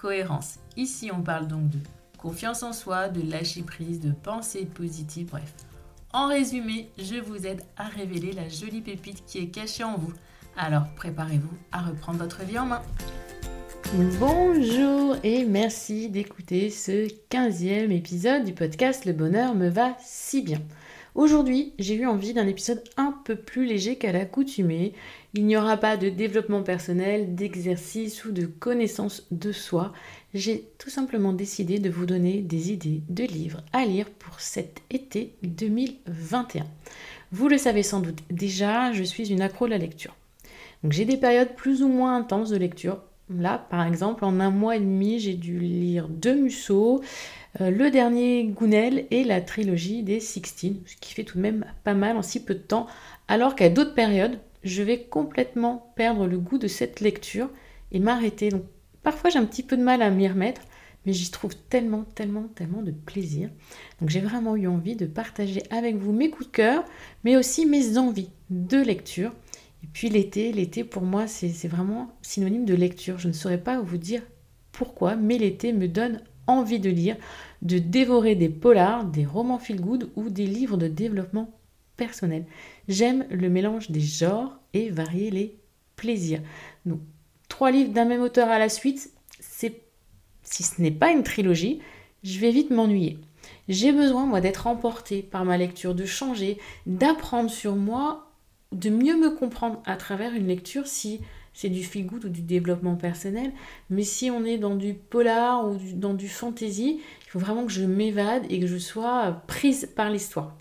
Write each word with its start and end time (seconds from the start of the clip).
cohérence. 0.00 0.56
Ici, 0.76 1.10
on 1.12 1.22
parle 1.22 1.46
donc 1.46 1.68
de 1.68 1.78
confiance 2.18 2.62
en 2.62 2.72
soi, 2.72 3.08
de 3.08 3.28
lâcher 3.28 3.62
prise, 3.62 4.00
de 4.00 4.12
pensée 4.12 4.66
positive, 4.66 5.28
bref. 5.30 5.54
En 6.12 6.28
résumé, 6.28 6.90
je 6.98 7.16
vous 7.16 7.46
aide 7.46 7.62
à 7.76 7.84
révéler 7.84 8.32
la 8.32 8.48
jolie 8.48 8.80
pépite 8.80 9.24
qui 9.26 9.38
est 9.38 9.48
cachée 9.48 9.84
en 9.84 9.96
vous. 9.96 10.12
Alors 10.56 10.84
préparez-vous 10.96 11.56
à 11.70 11.82
reprendre 11.82 12.18
votre 12.18 12.42
vie 12.44 12.58
en 12.58 12.66
main. 12.66 12.82
Bonjour 14.18 15.16
et 15.22 15.44
merci 15.44 16.08
d'écouter 16.08 16.70
ce 16.70 17.08
15e 17.30 17.90
épisode 17.90 18.44
du 18.44 18.52
podcast 18.52 19.04
Le 19.04 19.12
bonheur 19.12 19.54
me 19.54 19.68
va 19.68 19.96
si 20.00 20.42
bien. 20.42 20.60
Aujourd'hui, 21.14 21.72
j'ai 21.78 21.94
eu 21.94 22.06
envie 22.06 22.32
d'un 22.32 22.46
épisode 22.46 22.82
un 22.96 23.12
peu 23.24 23.34
plus 23.34 23.66
léger 23.66 23.96
qu'à 23.96 24.12
l'accoutumée. 24.12 24.92
Il 25.34 25.44
n'y 25.44 25.56
aura 25.56 25.76
pas 25.76 25.96
de 25.96 26.08
développement 26.08 26.62
personnel, 26.62 27.34
d'exercice 27.34 28.24
ou 28.24 28.32
de 28.32 28.46
connaissance 28.46 29.26
de 29.32 29.50
soi. 29.50 29.92
J'ai 30.34 30.68
tout 30.78 30.90
simplement 30.90 31.32
décidé 31.32 31.78
de 31.80 31.90
vous 31.90 32.06
donner 32.06 32.42
des 32.42 32.70
idées 32.70 33.02
de 33.08 33.24
livres 33.24 33.62
à 33.72 33.84
lire 33.84 34.08
pour 34.08 34.40
cet 34.40 34.82
été 34.90 35.34
2021. 35.42 36.66
Vous 37.32 37.48
le 37.48 37.58
savez 37.58 37.82
sans 37.82 38.00
doute 38.00 38.20
déjà, 38.30 38.92
je 38.92 39.02
suis 39.02 39.32
une 39.32 39.42
accro 39.42 39.66
de 39.66 39.70
la 39.70 39.78
lecture. 39.78 40.14
Donc 40.82 40.92
j'ai 40.92 41.04
des 41.04 41.16
périodes 41.16 41.54
plus 41.56 41.82
ou 41.82 41.88
moins 41.88 42.16
intenses 42.16 42.50
de 42.50 42.56
lecture. 42.56 43.02
Là, 43.28 43.64
par 43.70 43.86
exemple, 43.86 44.24
en 44.24 44.40
un 44.40 44.50
mois 44.50 44.76
et 44.76 44.80
demi, 44.80 45.20
j'ai 45.20 45.34
dû 45.34 45.60
lire 45.60 46.08
deux 46.08 46.34
Musso, 46.34 47.00
le 47.58 47.90
dernier 47.90 48.44
Gounel 48.44 49.06
et 49.10 49.24
la 49.24 49.40
trilogie 49.40 50.02
des 50.02 50.20
Sixteen, 50.20 50.76
ce 50.86 50.94
qui 50.96 51.14
fait 51.14 51.24
tout 51.24 51.36
de 51.36 51.42
même 51.42 51.64
pas 51.82 51.94
mal 51.94 52.16
en 52.16 52.22
si 52.22 52.44
peu 52.44 52.54
de 52.54 52.60
temps, 52.60 52.86
alors 53.26 53.56
qu'à 53.56 53.68
d'autres 53.68 53.94
périodes, 53.94 54.38
je 54.62 54.82
vais 54.82 55.04
complètement 55.04 55.92
perdre 55.96 56.26
le 56.26 56.38
goût 56.38 56.58
de 56.58 56.68
cette 56.68 57.00
lecture 57.00 57.50
et 57.92 57.98
m'arrêter. 57.98 58.50
Donc 58.50 58.64
parfois 59.02 59.30
j'ai 59.30 59.38
un 59.38 59.44
petit 59.44 59.62
peu 59.62 59.76
de 59.76 59.82
mal 59.82 60.02
à 60.02 60.10
m'y 60.10 60.28
remettre, 60.28 60.62
mais 61.06 61.12
j'y 61.12 61.30
trouve 61.30 61.56
tellement, 61.56 62.04
tellement, 62.14 62.44
tellement 62.54 62.82
de 62.82 62.90
plaisir. 62.90 63.50
Donc 64.00 64.10
j'ai 64.10 64.20
vraiment 64.20 64.56
eu 64.56 64.66
envie 64.66 64.96
de 64.96 65.06
partager 65.06 65.62
avec 65.70 65.96
vous 65.96 66.12
mes 66.12 66.30
coups 66.30 66.50
de 66.50 66.56
cœur, 66.56 66.84
mais 67.24 67.36
aussi 67.36 67.66
mes 67.66 67.98
envies 67.98 68.30
de 68.50 68.78
lecture. 68.78 69.32
Et 69.82 69.86
puis 69.86 70.10
l'été, 70.10 70.52
l'été 70.52 70.84
pour 70.84 71.02
moi 71.02 71.26
c'est 71.26 71.68
vraiment 71.68 72.12
synonyme 72.22 72.66
de 72.66 72.74
lecture. 72.74 73.18
Je 73.18 73.28
ne 73.28 73.32
saurais 73.32 73.62
pas 73.62 73.80
vous 73.80 73.98
dire 73.98 74.22
pourquoi, 74.72 75.16
mais 75.16 75.38
l'été 75.38 75.72
me 75.72 75.88
donne 75.88 76.22
de 76.80 76.90
lire, 76.90 77.16
de 77.62 77.78
dévorer 77.78 78.34
des 78.34 78.48
polars, 78.48 79.04
des 79.04 79.24
romans 79.24 79.58
feel-good 79.58 80.10
ou 80.16 80.28
des 80.28 80.46
livres 80.46 80.76
de 80.76 80.88
développement 80.88 81.50
personnel. 81.96 82.44
J'aime 82.88 83.26
le 83.30 83.48
mélange 83.48 83.90
des 83.90 84.00
genres 84.00 84.58
et 84.74 84.90
varier 84.90 85.30
les 85.30 85.56
plaisirs. 85.96 86.42
Donc, 86.86 87.00
trois 87.48 87.70
livres 87.70 87.92
d'un 87.92 88.04
même 88.04 88.22
auteur 88.22 88.48
à 88.48 88.58
la 88.58 88.68
suite, 88.68 89.12
si 89.40 90.62
ce 90.62 90.82
n'est 90.82 90.90
pas 90.90 91.10
une 91.10 91.22
trilogie, 91.22 91.80
je 92.22 92.38
vais 92.38 92.50
vite 92.50 92.70
m'ennuyer. 92.70 93.18
J'ai 93.68 93.92
besoin, 93.92 94.26
moi, 94.26 94.40
d'être 94.40 94.66
emportée 94.66 95.22
par 95.22 95.44
ma 95.44 95.56
lecture, 95.56 95.94
de 95.94 96.04
changer, 96.04 96.58
d'apprendre 96.86 97.50
sur 97.50 97.76
moi, 97.76 98.30
de 98.72 98.90
mieux 98.90 99.16
me 99.16 99.30
comprendre 99.30 99.82
à 99.84 99.96
travers 99.96 100.34
une 100.34 100.46
lecture 100.46 100.86
si 100.86 101.20
c'est 101.52 101.68
du 101.68 101.82
feel 101.82 102.06
good 102.06 102.24
ou 102.24 102.28
du 102.28 102.42
développement 102.42 102.96
personnel. 102.96 103.52
Mais 103.88 104.02
si 104.02 104.30
on 104.30 104.44
est 104.44 104.58
dans 104.58 104.76
du 104.76 104.94
polar 104.94 105.68
ou 105.68 105.76
dans 105.94 106.14
du 106.14 106.28
fantasy, 106.28 107.00
il 107.24 107.30
faut 107.30 107.38
vraiment 107.38 107.66
que 107.66 107.72
je 107.72 107.84
m'évade 107.84 108.44
et 108.50 108.60
que 108.60 108.66
je 108.66 108.78
sois 108.78 109.42
prise 109.46 109.88
par 109.94 110.10
l'histoire. 110.10 110.56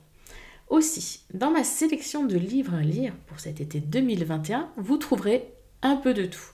Aussi, 0.70 1.22
dans 1.34 1.52
ma 1.52 1.64
sélection 1.64 2.26
de 2.26 2.38
livres 2.38 2.76
à 2.76 2.82
lire 2.82 3.14
pour 3.28 3.40
cet 3.40 3.60
été 3.60 3.80
2021, 3.80 4.70
vous 4.78 4.98
trouverez 4.98 5.52
un 5.82 5.96
peu 5.96 6.14
de 6.14 6.26
tout. 6.26 6.52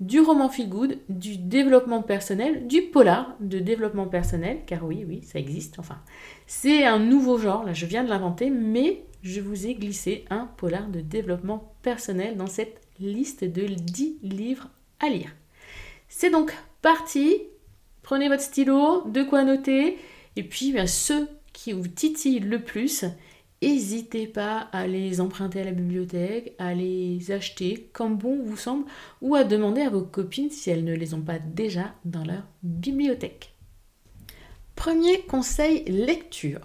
Du 0.00 0.20
roman 0.20 0.48
feel 0.48 0.68
good, 0.68 0.98
du 1.08 1.38
développement 1.38 2.02
personnel, 2.02 2.66
du 2.66 2.82
polar 2.82 3.36
de 3.40 3.60
développement 3.60 4.06
personnel, 4.06 4.58
car 4.66 4.84
oui, 4.84 5.04
oui, 5.08 5.22
ça 5.22 5.38
existe. 5.38 5.78
Enfin, 5.78 5.98
c'est 6.46 6.84
un 6.84 6.98
nouveau 6.98 7.38
genre, 7.38 7.64
là 7.64 7.72
je 7.72 7.86
viens 7.86 8.04
de 8.04 8.08
l'inventer, 8.10 8.50
mais 8.50 9.04
je 9.22 9.40
vous 9.40 9.66
ai 9.66 9.74
glissé 9.74 10.24
un 10.28 10.46
polar 10.58 10.88
de 10.88 11.00
développement 11.00 11.74
personnel 11.82 12.36
dans 12.36 12.48
cette 12.48 12.83
liste 13.00 13.44
de 13.44 13.66
10 13.66 14.18
livres 14.22 14.68
à 15.00 15.08
lire. 15.08 15.34
C'est 16.08 16.30
donc 16.30 16.54
parti. 16.82 17.42
Prenez 18.02 18.28
votre 18.28 18.42
stylo, 18.42 19.02
de 19.08 19.22
quoi 19.22 19.44
noter. 19.44 19.98
Et 20.36 20.42
puis, 20.42 20.74
ceux 20.86 21.28
qui 21.52 21.72
vous 21.72 21.88
titillent 21.88 22.40
le 22.40 22.62
plus, 22.62 23.04
n'hésitez 23.62 24.26
pas 24.26 24.68
à 24.72 24.86
les 24.86 25.20
emprunter 25.20 25.62
à 25.62 25.64
la 25.64 25.72
bibliothèque, 25.72 26.54
à 26.58 26.74
les 26.74 27.30
acheter 27.30 27.88
comme 27.92 28.16
bon 28.16 28.42
vous 28.42 28.56
semble, 28.56 28.84
ou 29.22 29.34
à 29.34 29.44
demander 29.44 29.80
à 29.80 29.90
vos 29.90 30.02
copines 30.02 30.50
si 30.50 30.70
elles 30.70 30.84
ne 30.84 30.94
les 30.94 31.14
ont 31.14 31.22
pas 31.22 31.38
déjà 31.38 31.94
dans 32.04 32.24
leur 32.24 32.42
bibliothèque. 32.62 33.54
Premier 34.76 35.20
conseil 35.22 35.84
lecture. 35.84 36.60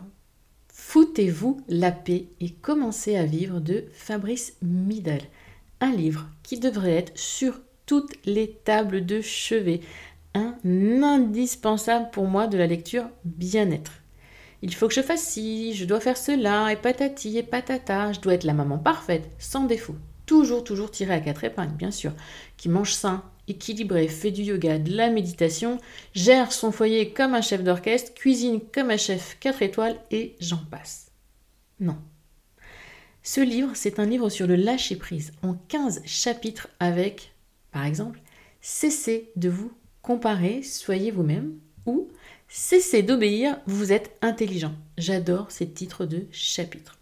Foutez-vous 0.74 1.62
la 1.68 1.92
paix 1.92 2.28
et 2.40 2.50
commencez 2.50 3.16
à 3.16 3.26
vivre 3.26 3.60
de 3.60 3.86
Fabrice 3.94 4.58
Midal 4.62 5.22
un 5.82 5.92
livre 5.92 6.28
qui 6.44 6.60
devrait 6.60 6.96
être 6.96 7.18
sur 7.18 7.60
toutes 7.86 8.14
les 8.26 8.52
tables 8.64 9.06
de 9.06 9.22
chevet, 9.22 9.82
un 10.34 10.56
indispensable 11.02 12.10
pour 12.12 12.26
moi 12.28 12.48
de 12.48 12.58
la 12.58 12.68
lecture 12.68 13.10
bien-être. 13.26 13.94
Il 14.62 14.76
faut 14.76 14.88
que 14.88 14.94
je 14.94 15.02
fasse 15.02 15.24
ci, 15.24 15.74
je 15.74 15.86
dois 15.86 16.02
faire 16.02 16.18
cela, 16.18 16.72
et 16.72 16.76
patati 16.76 17.38
et 17.38 17.44
patata, 17.44 18.12
je 18.12 18.20
dois 18.20 18.34
être 18.34 18.44
la 18.44 18.54
maman 18.54 18.78
parfaite, 18.78 19.30
sans 19.40 19.66
défaut. 19.66 19.96
Toujours, 20.26 20.64
toujours 20.64 20.92
tirée 20.92 21.14
à 21.14 21.20
quatre 21.20 21.46
épingles, 21.46 21.76
bien 21.76 21.92
sûr. 21.92 22.12
Qui 22.58 22.70
mange 22.70 22.94
sain, 22.94 23.24
équilibré, 23.48 24.08
fait 24.08 24.32
du 24.32 24.44
yoga, 24.44 24.78
de 24.78 24.96
la 24.96 25.10
méditation, 25.10 25.80
gère 26.14 26.52
son 26.52 26.72
foyer 26.72 27.12
comme 27.14 27.34
un 27.34 27.42
chef 27.42 27.64
d'orchestre, 27.64 28.14
cuisine 28.14 28.60
comme 28.74 28.92
un 28.92 28.98
chef 28.98 29.38
4 29.40 29.62
étoiles, 29.62 29.98
et 30.12 30.36
j'en 30.40 30.64
passe. 30.70 31.12
Non, 31.80 31.98
ce 33.24 33.42
livre, 33.42 33.72
c'est 33.74 34.00
un 34.00 34.06
livre 34.06 34.30
sur 34.30 34.48
le 34.48 34.56
lâcher-prise 34.56 35.32
en 35.42 35.56
15 35.68 36.02
chapitres 36.06 36.70
avec, 36.80 37.34
par 37.72 37.86
exemple, 37.86 38.22
Cessez 38.62 39.32
de 39.36 39.50
vous 39.50 39.72
comparer, 40.02 40.64
soyez 40.64 41.12
vous-même 41.12 41.54
ou 41.86 42.10
Cessez 42.52 43.04
d'obéir, 43.04 43.60
vous 43.68 43.92
êtes 43.92 44.18
intelligent. 44.22 44.74
J'adore 44.98 45.52
ces 45.52 45.70
titres 45.70 46.06
de 46.06 46.26
chapitres. 46.32 46.98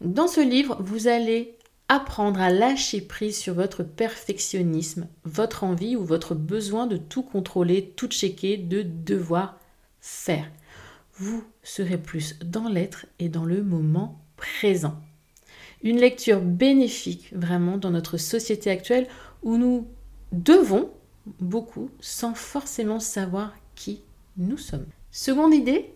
Dans 0.00 0.26
ce 0.26 0.40
livre, 0.40 0.76
vous 0.80 1.06
allez 1.06 1.56
apprendre 1.88 2.40
à 2.40 2.50
lâcher 2.50 3.00
prise 3.00 3.38
sur 3.38 3.54
votre 3.54 3.84
perfectionnisme, 3.84 5.06
votre 5.24 5.62
envie 5.62 5.94
ou 5.94 6.04
votre 6.04 6.34
besoin 6.34 6.86
de 6.86 6.96
tout 6.96 7.22
contrôler, 7.22 7.92
tout 7.96 8.08
checker, 8.08 8.56
de 8.56 8.82
devoir 8.82 9.58
faire. 10.00 10.50
Vous 11.14 11.44
serez 11.62 11.98
plus 11.98 12.36
dans 12.44 12.68
l'être 12.68 13.06
et 13.20 13.28
dans 13.28 13.44
le 13.44 13.62
moment 13.62 14.20
présent. 14.36 15.00
Une 15.82 15.98
lecture 15.98 16.40
bénéfique 16.40 17.32
vraiment 17.32 17.78
dans 17.78 17.90
notre 17.90 18.16
société 18.16 18.70
actuelle 18.70 19.06
où 19.42 19.56
nous 19.56 19.86
devons 20.32 20.90
beaucoup 21.40 21.90
sans 22.00 22.34
forcément 22.34 23.00
savoir 23.00 23.54
qui 23.74 24.02
nous 24.36 24.58
sommes. 24.58 24.86
Seconde 25.10 25.54
idée, 25.54 25.92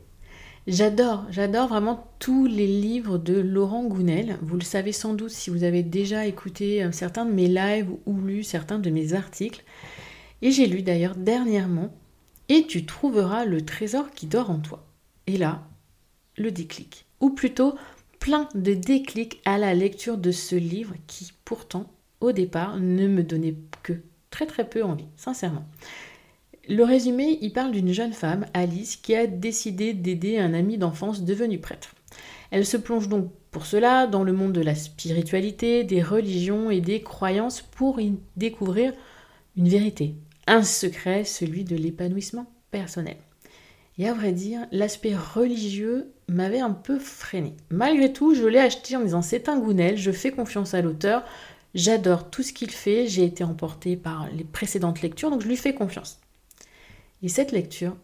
j'adore, 0.67 1.27
j'adore 1.31 1.69
vraiment 1.69 2.07
tous 2.19 2.47
les 2.47 2.67
livres 2.67 3.19
de 3.19 3.35
Laurent 3.35 3.85
Gounel. 3.85 4.39
Vous 4.43 4.57
le 4.57 4.65
savez 4.65 4.93
sans 4.93 5.15
doute 5.15 5.31
si 5.31 5.51
vous 5.51 5.65
avez 5.65 5.83
déjà 5.83 6.27
écouté 6.27 6.83
euh, 6.83 6.93
certains 6.93 7.25
de 7.25 7.33
mes 7.33 7.49
lives 7.49 7.91
ou 8.07 8.21
lu 8.21 8.43
certains 8.43 8.79
de 8.79 8.91
mes 8.91 9.15
articles. 9.15 9.65
Et 10.43 10.51
j'ai 10.51 10.67
lu 10.67 10.83
d'ailleurs 10.83 11.15
dernièrement 11.15 11.95
Et 12.49 12.67
tu 12.67 12.85
trouveras 12.85 13.45
le 13.45 13.65
trésor 13.65 14.11
qui 14.11 14.27
dort 14.27 14.51
en 14.51 14.59
toi. 14.59 14.87
Et 15.27 15.37
là, 15.37 15.63
le 16.37 16.51
déclic. 16.51 17.07
Ou 17.21 17.31
plutôt, 17.31 17.77
plein 18.23 18.49
de 18.55 18.73
déclics 18.73 19.41
à 19.45 19.59
la 19.59 19.75
lecture 19.75 20.17
de 20.17 20.31
ce 20.31 20.55
livre 20.55 20.95
qui 21.09 21.33
pourtant 21.45 21.91
au 22.21 22.31
départ 22.31 22.79
ne 22.79 23.09
me 23.09 23.25
donnait 23.25 23.57
que 23.83 23.95
très 24.31 24.47
très 24.47 24.69
peu 24.69 24.85
envie, 24.85 25.09
sincèrement. 25.17 25.65
Le 26.69 26.85
résumé, 26.85 27.39
il 27.43 27.53
parle 27.53 27.73
d'une 27.73 27.93
jeune 27.93 28.13
femme, 28.13 28.47
Alice, 28.55 28.95
qui 28.95 29.17
a 29.17 29.27
décidé 29.27 29.93
d'aider 29.93 30.39
un 30.39 30.55
ami 30.55 30.79
d'enfance 30.79 31.25
devenu 31.25 31.59
prêtre. 31.59 31.97
Elle 32.53 32.65
se 32.65 32.77
plonge 32.77 33.09
donc 33.09 33.29
pour 33.51 33.67
cela 33.67 34.07
dans 34.07 34.23
le 34.23 34.33
monde 34.33 34.53
de 34.53 34.61
la 34.61 34.77
spiritualité, 34.77 35.83
des 35.83 36.01
religions 36.01 36.71
et 36.71 36.81
des 36.81 37.03
croyances 37.03 37.61
pour 37.61 38.01
y 38.01 38.15
découvrir 38.37 38.93
une 39.57 39.69
vérité, 39.69 40.15
un 40.47 40.63
secret, 40.63 41.25
celui 41.25 41.65
de 41.65 41.75
l'épanouissement 41.75 42.47
personnel. 42.71 43.17
Et 43.99 44.09
à 44.09 44.15
vrai 44.15 44.33
dire, 44.33 44.67
l'aspect 44.73 45.15
religieux 45.15 46.13
m'avait 46.29 46.61
un 46.61 46.71
peu 46.71 46.99
freiné. 46.99 47.55
Malgré 47.71 48.13
tout, 48.13 48.35
je 48.35 48.47
l'ai 48.47 48.59
acheté 48.59 48.97
en 48.97 49.03
disant 49.03 49.23
c'est 49.23 49.49
un 49.49 49.59
Gounel, 49.59 49.99
je 49.99 50.11
fais 50.11 50.31
confiance 50.31 50.73
à 50.75 50.81
l'auteur, 50.81 51.25
j'adore 51.75 52.31
tout 52.31 52.43
ce 52.43 52.53
qu'il 52.53 52.71
fait, 52.71 53.07
j'ai 53.07 53.25
été 53.25 53.45
emportée 53.45 53.97
par 53.97 54.29
les 54.31 54.45
précédentes 54.45 55.03
lectures, 55.03 55.31
donc 55.31 55.43
je 55.43 55.49
lui 55.49 55.57
fais 55.57 55.75
confiance. 55.75 56.21
Et 57.23 57.29
cette 57.29 57.53
lecture, 57.53 57.97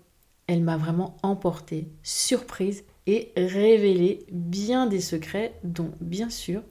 elle 0.47 0.63
m'a 0.63 0.77
vraiment 0.77 1.17
emportée, 1.23 1.89
surprise 2.03 2.85
et 3.07 3.33
révélé 3.37 4.27
bien 4.31 4.87
des 4.87 5.01
secrets 5.01 5.55
dont, 5.65 5.93
bien 6.01 6.29
sûr, 6.29 6.63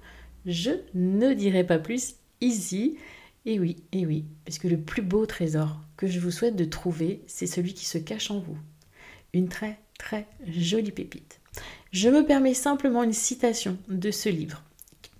je 0.45 0.71
ne 0.93 1.33
dirai 1.33 1.63
pas 1.63 1.79
plus 1.79 2.15
ici. 2.41 2.97
Et 3.45 3.59
oui, 3.59 3.77
et 3.91 4.05
oui, 4.05 4.25
parce 4.45 4.59
que 4.59 4.67
le 4.67 4.79
plus 4.79 5.01
beau 5.01 5.25
trésor 5.25 5.79
que 5.95 6.05
je 6.05 6.19
vous 6.19 6.31
souhaite 6.31 6.55
de 6.55 6.65
trouver, 6.65 7.21
c'est 7.27 7.47
celui 7.47 7.73
qui 7.73 7.85
se 7.85 7.97
cache 7.97 8.29
en 8.29 8.39
vous. 8.39 8.57
Une 9.33 9.49
très, 9.49 9.79
très 9.97 10.27
jolie 10.47 10.91
pépite. 10.91 11.39
Je 11.91 12.09
me 12.09 12.25
permets 12.25 12.53
simplement 12.53 13.03
une 13.03 13.13
citation 13.13 13.77
de 13.87 14.11
ce 14.11 14.29
livre. 14.29 14.63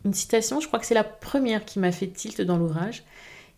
Une 0.06 0.14
citation, 0.14 0.60
je 0.60 0.68
crois 0.68 0.80
que 0.80 0.86
c'est 0.86 0.94
la 0.94 1.04
première 1.04 1.66
qui 1.66 1.80
m'a 1.80 1.92
fait 1.92 2.08
tilt 2.08 2.42
dans 2.42 2.58
l'ouvrage, 2.58 3.04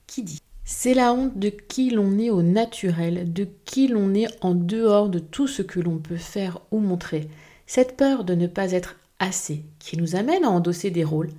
qui 0.08 0.24
dit 0.24 0.40
c'est 0.72 0.94
la 0.94 1.14
honte 1.14 1.38
de 1.40 1.50
qui 1.50 1.90
l'on 1.90 2.20
est 2.20 2.30
au 2.30 2.44
naturel, 2.44 3.34
de 3.34 3.48
qui 3.66 3.88
l'on 3.88 4.14
est 4.14 4.28
en 4.42 4.54
dehors 4.54 5.10
de 5.10 5.18
tout 5.18 5.48
ce 5.48 5.64
que 5.64 5.80
l'on 5.80 5.98
peut 5.98 6.16
faire 6.16 6.62
ou 6.70 6.80
montrer. 6.80 7.28
Cette 7.66 7.98
peur 7.98 8.24
de 8.24 8.36
ne 8.36 8.46
pas 8.46 8.72
être 8.72 8.96
assez 9.18 9.64
qui 9.80 9.98
nous 9.98 10.16
amène 10.16 10.46
à 10.46 10.50
endosser 10.50 10.92
des 10.92 11.04
rôles, 11.04 11.32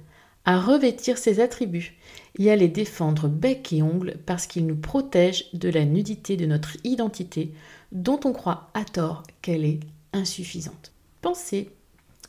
à 0.45 0.61
revêtir 0.61 1.17
ses 1.17 1.39
attributs 1.39 1.97
et 2.39 2.51
à 2.51 2.57
les 2.57 2.67
défendre 2.69 3.29
bec 3.29 3.73
et 3.73 3.83
ongle 3.83 4.17
parce 4.27 4.49
qu'ils 4.49 4.67
nous 4.67 4.77
protègent 4.77 5.47
de 5.55 5.69
la 5.69 5.85
nudité 5.85 6.37
de 6.37 6.47
notre 6.47 6.77
identité 6.83 7.53
dont 7.93 8.21
on 8.25 8.33
croit 8.33 8.71
à 8.75 8.85
tort 8.85 9.23
qu'elle 9.43 9.65
est 9.65 9.81
insuffisante. 10.13 10.93
Pensez, 11.21 11.71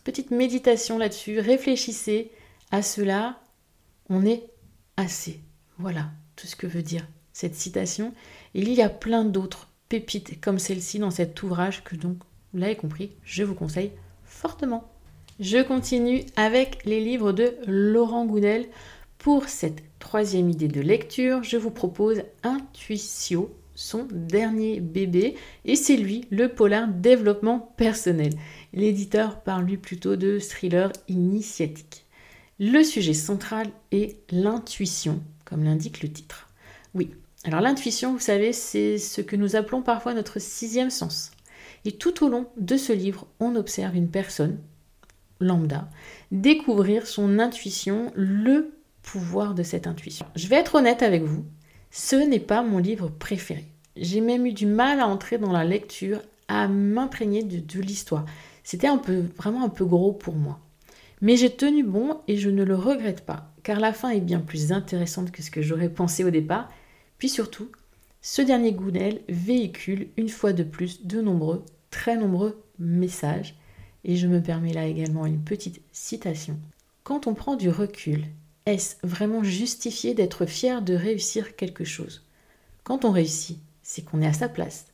petite 0.03 0.31
méditation 0.31 0.97
là-dessus, 0.97 1.39
réfléchissez 1.39 2.31
à 2.71 2.81
cela, 2.81 3.39
on 4.09 4.25
est 4.25 4.43
assez. 4.97 5.39
Voilà, 5.77 6.09
tout 6.35 6.47
ce 6.47 6.55
que 6.55 6.67
veut 6.67 6.83
dire 6.83 7.07
cette 7.33 7.55
citation. 7.55 8.13
Il 8.53 8.71
y 8.73 8.81
a 8.81 8.89
plein 8.89 9.23
d'autres 9.23 9.69
pépites 9.89 10.39
comme 10.41 10.59
celle-ci 10.59 10.99
dans 10.99 11.11
cet 11.11 11.41
ouvrage 11.43 11.83
que 11.83 11.95
donc, 11.95 12.17
vous 12.53 12.59
l'avez 12.59 12.75
compris, 12.75 13.11
je 13.23 13.43
vous 13.43 13.55
conseille 13.55 13.91
fortement. 14.25 14.89
Je 15.39 15.61
continue 15.63 16.23
avec 16.35 16.83
les 16.85 16.99
livres 17.03 17.31
de 17.31 17.55
Laurent 17.65 18.25
Goudel. 18.25 18.67
Pour 19.17 19.49
cette 19.49 19.83
troisième 19.99 20.49
idée 20.49 20.67
de 20.67 20.81
lecture, 20.81 21.43
je 21.43 21.57
vous 21.57 21.71
propose 21.71 22.23
Intuitio, 22.43 23.55
son 23.81 24.07
dernier 24.12 24.80
bébé, 24.80 25.36
et 25.66 25.75
c'est 25.75 25.98
lui 25.98 26.25
le 26.30 26.50
polar 26.50 26.88
développement 26.88 27.74
personnel. 27.78 28.31
L'éditeur 28.74 29.42
parle 29.42 29.66
lui 29.66 29.78
plutôt 29.78 30.16
de 30.16 30.39
thriller 30.39 30.92
initiatique. 31.07 32.06
Le 32.60 32.83
sujet 32.83 33.16
central 33.16 33.68
est 33.92 34.18
l'intuition, 34.31 35.22
comme 35.45 35.63
l'indique 35.63 36.04
le 36.04 36.12
titre. 36.12 36.48
Oui, 36.94 37.12
alors 37.44 37.62
l'intuition, 37.62 38.13
vous 38.13 38.19
savez, 38.19 38.54
c'est 38.54 39.00
ce 39.00 39.22
que 39.22 39.36
nous 39.36 39.56
appelons 39.56 39.81
parfois 39.81 40.13
notre 40.13 40.39
sixième 40.39 40.92
sens. 40.92 41.31
Et 41.83 41.94
tout 41.94 42.24
au 42.24 42.30
long 42.30 42.48
de 42.57 42.78
ce 42.78 42.94
livre, 42.94 43.25
on 43.39 43.56
observe 43.56 43.95
une 43.95 44.12
personne, 44.12 44.60
lambda, 45.39 45.89
découvrir 46.31 47.07
son 47.07 47.39
intuition, 47.39 48.12
le 48.16 48.75
pouvoir 49.01 49.56
de 49.56 49.63
cette 49.63 49.88
intuition. 49.88 50.28
Je 50.36 50.48
vais 50.48 50.57
être 50.57 50.75
honnête 50.75 51.01
avec 51.01 51.24
vous, 51.24 51.44
ce 51.89 52.16
n'est 52.16 52.39
pas 52.39 52.62
mon 52.62 52.78
livre 52.78 53.10
préféré. 53.10 53.70
J'ai 53.95 54.21
même 54.21 54.45
eu 54.45 54.53
du 54.53 54.65
mal 54.65 54.99
à 54.99 55.07
entrer 55.07 55.38
dans 55.38 55.51
la 55.51 55.65
lecture, 55.65 56.21
à 56.47 56.67
m'imprégner 56.67 57.43
de, 57.43 57.81
l'histoire. 57.81 58.25
C'était 58.63 58.88
vraiment 59.38 59.63
un 59.63 59.69
peu 59.69 59.85
gros 59.85 60.13
pour 60.13 60.35
moi. 60.35 60.59
Mais 61.21 61.38
j'ai 61.38 61.49
tenu 61.49 61.83
bon 61.83 62.19
et 62.27 62.38
je 62.38 62.49
ne 62.49 62.63
le 62.63 62.75
regrette 62.75 63.25
pas, 63.25 63.53
car 63.63 63.79
la 63.79 63.93
fin 63.93 64.09
est 64.09 64.21
bien 64.21 64.39
plus 64.39 64.71
intéressante 64.71 65.31
que 65.31 65.43
ce 65.43 65.51
que 65.51 65.61
j'aurais 65.61 65.89
pensé 65.89 66.23
au 66.23 66.31
départ. 66.31 66.69
Puis 67.17 67.29
surtout, 67.29 67.69
ce 68.21 68.41
dernier 68.41 68.73
Gounel 68.73 69.21
véhicule 69.29 70.07
une 70.17 70.29
fois 70.29 70.53
de 70.53 70.63
plus 70.63 71.05
de 71.05 71.21
nombreux, 71.21 71.63
très 71.91 72.17
nombreux 72.17 72.63
messages. 72.79 73.55
Et 74.03 74.15
je 74.15 74.27
me 74.27 74.41
permets 74.41 74.73
là 74.73 74.87
également 74.87 75.25
une 75.25 75.44
petite 75.44 75.81
citation. 75.91 76.59
Quand 77.03 77.27
on 77.27 77.35
prend 77.35 77.55
du 77.55 77.69
recul, 77.69 78.25
est-ce 78.65 78.95
vraiment 79.03 79.44
justifié 79.44 80.13
d'être 80.13 80.45
fier 80.45 80.81
de 80.81 80.94
réussir 80.94 81.55
quelque 81.55 81.83
chose? 81.83 82.25
Quand 82.83 83.05
on 83.05 83.11
réussit, 83.11 83.59
c'est 83.91 84.03
qu'on 84.03 84.21
est 84.21 84.27
à 84.27 84.31
sa 84.31 84.47
place. 84.47 84.85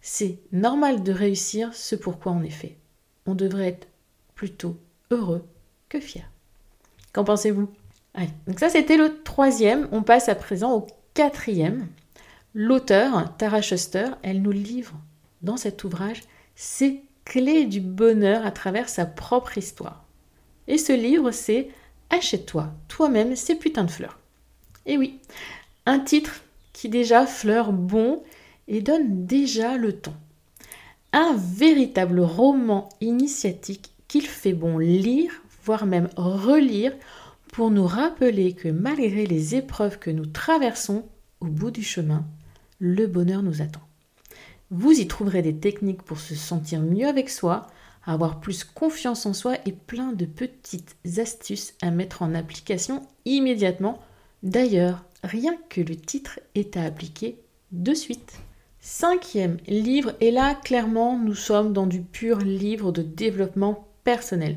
C'est 0.00 0.40
normal 0.50 1.04
de 1.04 1.12
réussir 1.12 1.72
ce 1.72 1.94
pourquoi 1.94 2.32
on 2.32 2.42
est 2.42 2.50
fait. 2.50 2.76
On 3.26 3.36
devrait 3.36 3.68
être 3.68 3.86
plutôt 4.34 4.76
heureux 5.12 5.46
que 5.88 6.00
fier. 6.00 6.28
Qu'en 7.12 7.22
pensez-vous? 7.22 7.70
Donc 8.48 8.58
ça, 8.58 8.68
c'était 8.68 8.96
le 8.96 9.22
troisième. 9.22 9.86
On 9.92 10.02
passe 10.02 10.28
à 10.28 10.34
présent 10.34 10.72
au 10.72 10.86
quatrième. 11.14 11.86
L'auteur, 12.52 13.36
Tara 13.36 13.62
Schuster, 13.62 14.06
elle 14.22 14.42
nous 14.42 14.50
livre 14.50 14.94
dans 15.42 15.56
cet 15.56 15.84
ouvrage 15.84 16.22
ses 16.56 17.04
clés 17.24 17.66
du 17.66 17.80
bonheur 17.80 18.44
à 18.44 18.50
travers 18.50 18.88
sa 18.88 19.06
propre 19.06 19.58
histoire. 19.58 20.04
Et 20.66 20.76
ce 20.76 20.92
livre, 20.92 21.30
c'est 21.30 21.68
Achète-toi 22.10 22.72
toi-même 22.88 23.36
ces 23.36 23.54
putains 23.54 23.84
de 23.84 23.92
fleurs. 23.92 24.18
Et 24.86 24.98
oui, 24.98 25.20
un 25.86 26.00
titre 26.00 26.42
qui 26.72 26.88
déjà 26.88 27.26
fleure 27.26 27.72
bon 27.72 28.24
et 28.70 28.80
donne 28.80 29.26
déjà 29.26 29.76
le 29.76 29.92
ton. 29.92 30.14
Un 31.12 31.36
véritable 31.36 32.20
roman 32.20 32.88
initiatique 33.02 33.92
qu'il 34.08 34.26
fait 34.26 34.54
bon 34.54 34.78
lire 34.78 35.42
voire 35.64 35.86
même 35.86 36.08
relire, 36.16 36.92
pour 37.52 37.70
nous 37.70 37.86
rappeler 37.86 38.52
que 38.54 38.68
malgré 38.68 39.26
les 39.26 39.54
épreuves 39.54 39.98
que 39.98 40.10
nous 40.10 40.26
traversons, 40.26 41.04
au 41.40 41.46
bout 41.46 41.70
du 41.70 41.82
chemin, 41.82 42.24
le 42.78 43.06
bonheur 43.06 43.42
nous 43.42 43.60
attend. 43.60 43.82
Vous 44.70 44.92
y 44.92 45.06
trouverez 45.06 45.42
des 45.42 45.56
techniques 45.56 46.02
pour 46.02 46.20
se 46.20 46.34
sentir 46.34 46.80
mieux 46.80 47.08
avec 47.08 47.28
soi, 47.28 47.66
avoir 48.04 48.40
plus 48.40 48.64
confiance 48.64 49.26
en 49.26 49.32
soi 49.32 49.56
et 49.66 49.72
plein 49.72 50.12
de 50.12 50.24
petites 50.24 50.96
astuces 51.18 51.74
à 51.82 51.90
mettre 51.90 52.22
en 52.22 52.34
application 52.34 53.06
immédiatement. 53.24 54.00
D'ailleurs, 54.42 55.04
rien 55.24 55.56
que 55.68 55.80
le 55.80 55.96
titre 55.96 56.38
est 56.54 56.76
à 56.76 56.84
appliquer 56.84 57.36
de 57.72 57.94
suite. 57.94 58.40
Cinquième 58.82 59.58
livre, 59.68 60.14
et 60.20 60.30
là 60.30 60.54
clairement 60.54 61.18
nous 61.18 61.34
sommes 61.34 61.74
dans 61.74 61.86
du 61.86 62.00
pur 62.00 62.38
livre 62.38 62.92
de 62.92 63.02
développement 63.02 63.88
personnel. 64.04 64.56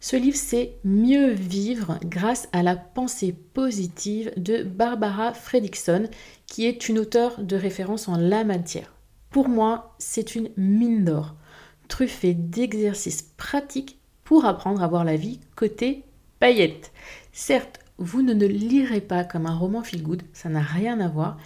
Ce 0.00 0.16
livre, 0.16 0.36
c'est 0.38 0.78
Mieux 0.82 1.32
vivre 1.32 1.98
grâce 2.02 2.48
à 2.52 2.62
la 2.62 2.74
pensée 2.74 3.34
positive 3.52 4.32
de 4.38 4.62
Barbara 4.62 5.34
Fredrickson, 5.34 6.08
qui 6.46 6.64
est 6.64 6.88
une 6.88 6.98
auteure 6.98 7.42
de 7.42 7.54
référence 7.54 8.08
en 8.08 8.16
la 8.16 8.44
matière. 8.44 8.94
Pour 9.28 9.50
moi, 9.50 9.94
c'est 9.98 10.34
une 10.34 10.48
mine 10.56 11.04
d'or, 11.04 11.34
truffée 11.88 12.32
d'exercices 12.32 13.22
pratiques 13.36 13.98
pour 14.24 14.46
apprendre 14.46 14.82
à 14.82 14.88
voir 14.88 15.04
la 15.04 15.16
vie 15.16 15.38
côté 15.54 16.04
paillettes. 16.38 16.92
Certes, 17.32 17.80
vous 17.98 18.22
ne 18.22 18.32
le 18.32 18.46
lirez 18.46 19.02
pas 19.02 19.24
comme 19.24 19.44
un 19.44 19.54
roman 19.54 19.82
feel-good, 19.82 20.22
ça 20.32 20.48
n'a 20.48 20.62
rien 20.62 20.98
à 21.00 21.08
voir, 21.08 21.36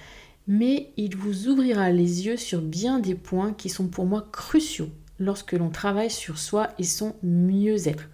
mais 0.47 0.93
il 0.97 1.17
vous 1.17 1.49
ouvrira 1.49 1.91
les 1.91 2.27
yeux 2.27 2.37
sur 2.37 2.61
bien 2.61 2.99
des 2.99 3.15
points 3.15 3.53
qui 3.53 3.69
sont 3.69 3.89
pour 3.89 4.07
moi 4.07 4.29
cruciaux 4.33 4.91
lorsque 5.19 5.53
l'on 5.53 5.71
travaille 5.71 6.11
sur 6.11 6.39
soi 6.39 6.69
et 6.79 6.85
son 6.85 7.15
mieux-être. 7.23 8.09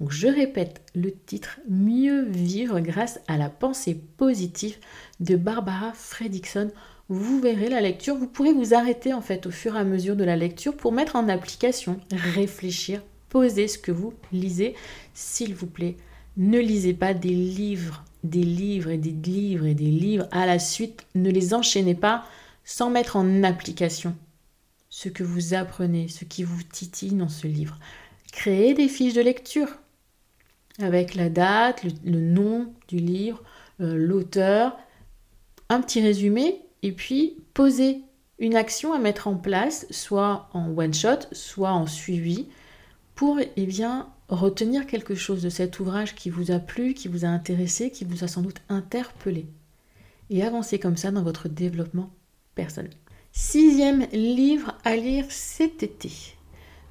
Donc 0.00 0.10
je 0.10 0.28
répète 0.28 0.82
le 0.94 1.12
titre 1.12 1.60
Mieux 1.68 2.24
vivre 2.24 2.80
grâce 2.80 3.20
à 3.28 3.36
la 3.36 3.48
pensée 3.48 4.00
positive 4.16 4.76
de 5.20 5.36
Barbara 5.36 5.92
Fredrickson. 5.94 6.70
Vous 7.08 7.40
verrez 7.40 7.68
la 7.68 7.80
lecture, 7.80 8.16
vous 8.16 8.26
pourrez 8.26 8.52
vous 8.52 8.74
arrêter 8.74 9.12
en 9.12 9.20
fait 9.20 9.46
au 9.46 9.50
fur 9.50 9.76
et 9.76 9.78
à 9.78 9.84
mesure 9.84 10.16
de 10.16 10.24
la 10.24 10.36
lecture 10.36 10.76
pour 10.76 10.92
mettre 10.92 11.16
en 11.16 11.28
application, 11.28 12.00
réfléchir, 12.10 13.02
poser 13.28 13.68
ce 13.68 13.78
que 13.78 13.92
vous 13.92 14.12
lisez. 14.32 14.74
S'il 15.14 15.54
vous 15.54 15.66
plaît, 15.66 15.96
ne 16.36 16.58
lisez 16.58 16.94
pas 16.94 17.12
des 17.14 17.28
livres, 17.28 18.04
des 18.24 18.42
livres 18.42 18.90
et 18.90 18.98
des 18.98 19.10
livres 19.10 19.66
et 19.66 19.74
des 19.74 19.84
livres 19.84 20.28
à 20.30 20.46
la 20.46 20.58
suite. 20.58 21.06
Ne 21.14 21.30
les 21.30 21.54
enchaînez 21.54 21.94
pas 21.94 22.24
sans 22.64 22.90
mettre 22.90 23.16
en 23.16 23.42
application 23.42 24.16
ce 24.88 25.08
que 25.08 25.24
vous 25.24 25.54
apprenez, 25.54 26.08
ce 26.08 26.24
qui 26.24 26.44
vous 26.44 26.62
titille 26.62 27.14
dans 27.14 27.28
ce 27.28 27.46
livre. 27.46 27.78
Créez 28.30 28.74
des 28.74 28.88
fiches 28.88 29.14
de 29.14 29.22
lecture 29.22 29.68
avec 30.80 31.14
la 31.14 31.28
date, 31.28 31.84
le, 32.04 32.20
nom 32.20 32.72
du 32.88 32.96
livre, 32.96 33.42
euh, 33.80 33.94
l'auteur, 33.96 34.76
un 35.68 35.80
petit 35.80 36.02
résumé, 36.02 36.60
et 36.82 36.92
puis 36.92 37.36
poser 37.54 38.02
une 38.38 38.56
action 38.56 38.92
à 38.92 38.98
mettre 38.98 39.28
en 39.28 39.36
place, 39.36 39.86
soit 39.90 40.48
en 40.52 40.76
one 40.76 40.94
shot, 40.94 41.28
soit 41.32 41.72
en 41.72 41.86
suivi, 41.86 42.48
pour 43.14 43.38
eh 43.56 43.66
bien 43.66 44.11
retenir 44.28 44.86
quelque 44.86 45.14
chose 45.14 45.42
de 45.42 45.48
cet 45.48 45.80
ouvrage 45.80 46.14
qui 46.14 46.30
vous 46.30 46.50
a 46.50 46.58
plu, 46.58 46.94
qui 46.94 47.08
vous 47.08 47.24
a 47.24 47.28
intéressé, 47.28 47.90
qui 47.90 48.04
vous 48.04 48.24
a 48.24 48.28
sans 48.28 48.42
doute 48.42 48.62
interpellé, 48.68 49.46
et 50.30 50.42
avancer 50.42 50.78
comme 50.78 50.96
ça 50.96 51.10
dans 51.10 51.22
votre 51.22 51.48
développement 51.48 52.10
personnel. 52.54 52.92
Sixième 53.32 54.06
livre 54.12 54.76
à 54.84 54.96
lire 54.96 55.24
cet 55.30 55.82
été. 55.82 56.10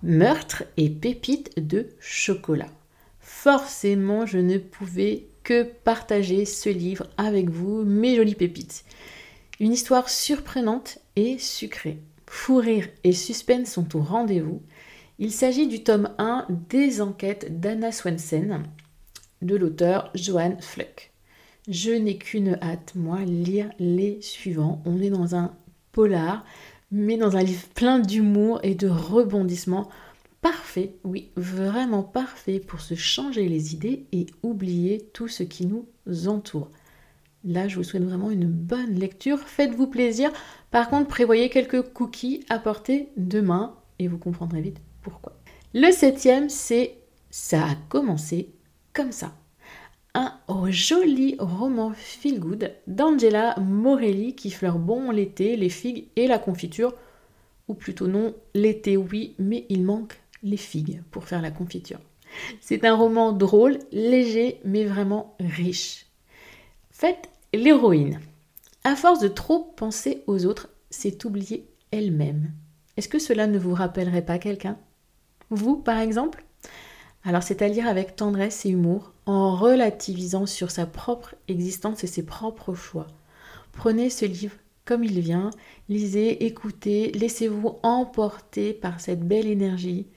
Meurtre 0.04 0.64
et 0.78 0.90
pépites 0.90 1.54
de 1.60 1.90
chocolat. 2.00 2.70
Forcément, 3.20 4.26
je 4.26 4.40
ne 4.40 4.58
pouvais 4.58 5.28
que 5.44 5.64
partager 5.64 6.46
ce 6.46 6.70
livre 6.70 7.08
avec 7.18 7.50
vous, 7.50 7.84
mes 7.84 8.16
jolies 8.16 8.36
pépites. 8.36 8.84
Une 9.60 9.74
histoire 9.74 10.10
surprenante 10.10 11.00
et 11.16 11.38
sucrée. 11.38 12.00
Fou 12.26 12.58
rire 12.58 12.88
et 13.04 13.14
suspense 13.14 13.72
sont 13.72 13.96
au 13.96 14.02
rendez-vous. 14.02 14.62
Il 15.24 15.32
s'agit 15.32 15.68
du 15.68 15.84
tome 15.84 16.10
1 16.18 16.48
des 16.68 17.00
enquêtes 17.00 17.60
d'Anna 17.60 17.92
Swensen 17.92 18.64
de 19.44 19.56
l'auteur 19.56 20.10
Johan 20.16 20.58
Fluck. 20.60 21.12
Je 21.68 21.92
n'ai 21.92 22.18
qu'une 22.18 22.58
hâte, 22.60 22.94
moi, 22.96 23.20
lire 23.20 23.70
les 23.78 24.20
suivants. 24.24 24.82
On 24.84 25.00
est 25.00 25.12
dans 25.12 25.36
un 25.36 25.54
polar, 25.92 26.44
mais 26.90 27.18
dans 27.18 27.38
un 27.38 27.44
livre 27.44 27.68
plein 27.76 28.00
d'humour 28.00 28.62
et 28.64 28.74
de 28.74 28.88
rebondissements. 28.88 29.90
Parfait, 30.42 30.96
oui, 31.04 31.30
vraiment 31.36 32.02
parfait 32.02 32.60
pour 32.60 32.82
se 32.82 32.96
changer 32.96 33.48
les 33.48 33.76
idées 33.76 34.08
et 34.12 34.26
oublier 34.42 35.08
tout 35.14 35.28
ce 35.28 35.44
qui 35.44 35.68
nous 35.68 35.86
entoure. 36.26 36.72
Là, 37.44 37.68
je 37.68 37.76
vous 37.76 37.84
souhaite 37.84 38.06
vraiment 38.06 38.32
une 38.32 38.48
bonne 38.48 38.96
lecture. 38.96 39.38
Faites-vous 39.38 39.86
plaisir. 39.86 40.32
Par 40.72 40.90
contre, 40.90 41.10
prévoyez 41.10 41.50
quelques 41.50 41.94
cookies 41.94 42.44
à 42.50 42.58
porter 42.58 43.10
demain 43.18 43.76
et 44.00 44.08
vous 44.08 44.18
comprendrez 44.18 44.62
vite 44.62 44.82
pourquoi? 45.02 45.34
Le 45.74 45.92
septième, 45.92 46.50
c'est 46.50 46.98
Ça 47.30 47.64
a 47.64 47.76
commencé 47.90 48.50
comme 48.94 49.12
ça 49.12 49.34
un 50.14 50.40
joli 50.70 51.36
roman 51.40 51.92
feel 51.94 52.40
good 52.40 52.74
d'Angela 52.88 53.56
Morelli 53.60 54.36
qui 54.36 54.52
fleure 54.52 54.80
bon 54.80 55.12
l'été, 55.12 55.56
les 55.56 55.70
figues 55.70 56.08
et 56.16 56.28
la 56.28 56.40
confiture. 56.40 56.94
Ou 57.68 57.74
plutôt 57.74 58.08
non, 58.08 58.34
l'été 58.54 58.98
oui, 58.98 59.36
mais 59.40 59.66
il 59.70 59.84
manque 59.84 60.20
les 60.44 60.58
figues 60.58 61.02
pour 61.12 61.26
faire 61.26 61.42
la 61.42 61.52
confiture. 61.52 62.00
C'est 62.60 62.86
un 62.86 62.96
roman 62.96 63.32
drôle, 63.32 63.80
léger, 63.92 64.60
mais 64.66 64.84
vraiment 64.86 65.36
riche. 65.40 66.08
Faites 66.92 67.30
l'héroïne. 67.54 68.20
À 68.84 68.96
force 68.96 69.20
de 69.20 69.28
trop 69.28 69.60
penser 69.60 70.24
aux 70.28 70.46
autres, 70.46 70.70
c'est 70.90 71.24
oublier 71.24 71.70
elle-même. 71.92 72.52
Est-ce 72.98 73.10
que 73.10 73.20
cela 73.20 73.48
ne 73.48 73.60
vous 73.60 73.74
rappellerait 73.74 74.26
pas 74.26 74.40
quelqu'un? 74.40 74.78
Vous, 75.52 75.76
par 75.76 76.00
exemple? 76.00 76.46
Alors 77.24 77.44
c'est 77.44 77.62
à 77.62 77.68
lire 77.68 77.86
avec 77.86 78.16
tendresse 78.16 78.66
et 78.66 78.70
humour, 78.70 79.12
en 79.26 79.56
relativisant 79.56 80.46
sur 80.46 80.72
sa 80.72 80.86
propre 80.86 81.36
existence 81.50 82.06
et 82.06 82.08
ses 82.08 82.26
propres 82.26 82.74
choix. 82.74 83.08
Prenez 83.74 84.10
ce 84.10 84.26
livre 84.26 84.56
comme 84.86 85.04
il 85.04 85.20
vient, 85.20 85.52
lisez, 85.90 86.46
écoutez, 86.46 87.12
laissez-vous 87.12 87.78
emporter 87.84 88.74
par 88.74 89.00
cette 89.02 89.28
belle 89.28 89.46
énergie, 89.46 90.08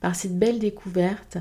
par 0.00 0.14
cette 0.14 0.38
belle 0.38 0.60
découverte, 0.60 1.38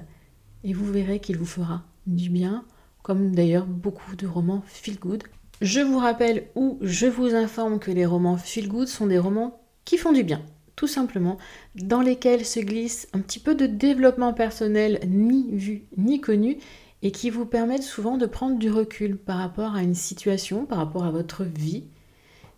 et 0.63 0.74
vous 0.74 0.91
verrez 0.91 1.19
qu'il 1.19 1.38
vous 1.38 1.45
fera 1.45 1.83
du 2.07 2.29
bien, 2.29 2.65
comme 3.03 3.36
d'ailleurs 3.36 3.67
beaucoup 3.67 4.15
de 4.15 4.27
romans 4.27 4.63
feel 4.65 5.00
good. 5.00 5.24
Je 5.62 5.79
vous 5.79 6.00
rappelle 6.00 6.48
ou 6.55 6.79
je 6.81 7.05
vous 7.05 7.36
informe 7.36 7.79
que 7.79 7.91
les 7.91 8.05
romans 8.05 8.38
feel 8.38 8.67
good 8.67 8.88
sont 8.88 9.07
des 9.07 9.19
romans 9.19 9.62
qui 9.86 9.98
font 9.98 10.12
du 10.12 10.24
bien 10.24 10.41
tout 10.75 10.88
simplement, 10.88 11.38
dans 11.75 12.01
lesquels 12.01 12.46
se 12.46 12.60
glisse 12.60 13.08
un 13.13 13.20
petit 13.20 13.39
peu 13.39 13.56
de 13.56 13.65
développement 13.65 14.34
personnel 14.34 15.00
ni 15.08 15.51
vu 15.51 15.84
ni 15.98 16.20
connu 16.20 16.58
et 17.01 17.12
qui 17.12 17.30
vous 17.30 17.46
permettent 17.46 17.84
souvent 17.84 18.18
de 18.18 18.25
prendre 18.25 18.58
du 18.58 18.72
recul 18.72 19.18
par 19.18 19.38
rapport 19.38 19.75
à 19.75 19.84
une 19.84 19.96
situation, 19.96 20.65
par 20.65 20.77
rapport 20.77 21.03
à 21.03 21.12
votre 21.12 21.44
vie. 21.44 21.84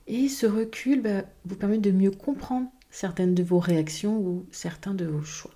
Et 0.08 0.30
ce 0.30 0.46
recul 0.46 1.02
bah, 1.02 1.24
vous 1.46 1.56
permet 1.56 1.80
de 1.80 1.92
mieux 1.92 2.12
comprendre 2.12 2.68
certaines 2.92 3.34
de 3.34 3.44
vos 3.44 3.60
réactions 3.60 4.18
ou 4.18 4.46
certains 4.52 4.94
de 4.94 5.06
vos 5.06 5.24
choix. 5.24 5.52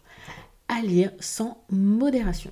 À 0.68 0.82
lire 0.82 1.12
sans 1.20 1.64
modération. 1.70 2.52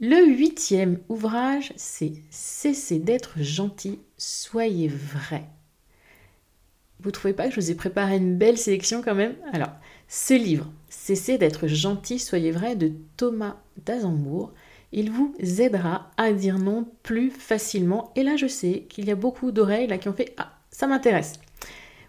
Le 0.00 0.26
huitième 0.26 0.98
ouvrage, 1.08 1.72
c'est 1.76 2.12
Cessez 2.30 2.98
d'être 2.98 3.42
gentil, 3.42 3.98
soyez 4.16 4.88
vrai. 4.88 5.48
Vous 7.00 7.10
trouvez 7.10 7.34
pas 7.34 7.48
que 7.48 7.54
je 7.54 7.60
vous 7.60 7.70
ai 7.70 7.74
préparé 7.74 8.16
une 8.16 8.36
belle 8.36 8.58
sélection 8.58 9.02
quand 9.02 9.14
même? 9.14 9.34
Alors, 9.52 9.70
ce 10.08 10.34
livre, 10.34 10.70
Cessez 10.88 11.36
d'être 11.36 11.66
gentil, 11.66 12.18
soyez 12.18 12.50
vrai, 12.50 12.74
de 12.74 12.92
Thomas 13.16 13.56
d'Azembourg, 13.84 14.52
il 14.92 15.10
vous 15.10 15.34
aidera 15.38 16.10
à 16.16 16.32
dire 16.32 16.58
non 16.58 16.88
plus 17.02 17.30
facilement. 17.30 18.10
Et 18.16 18.22
là, 18.22 18.36
je 18.36 18.46
sais 18.46 18.86
qu'il 18.88 19.06
y 19.06 19.10
a 19.10 19.16
beaucoup 19.16 19.52
d'oreilles 19.52 19.98
qui 19.98 20.08
ont 20.08 20.14
fait 20.14 20.34
Ah, 20.38 20.52
ça 20.70 20.86
m'intéresse. 20.86 21.34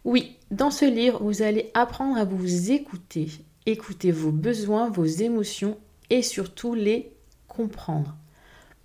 Oui, 0.06 0.38
dans 0.50 0.72
ce 0.72 0.86
livre, 0.86 1.22
vous 1.22 1.42
allez 1.42 1.72
apprendre 1.74 2.18
à 2.18 2.24
vous 2.24 2.72
écouter, 2.72 3.28
écouter 3.66 4.12
vos 4.12 4.32
besoins, 4.32 4.90
vos 4.90 5.06
émotions 5.06 5.78
et 6.10 6.22
surtout 6.22 6.74
les 6.74 7.12
comprendre. 7.50 8.16